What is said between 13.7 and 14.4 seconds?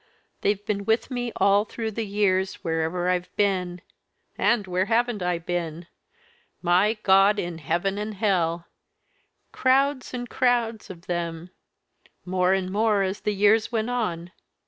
went on.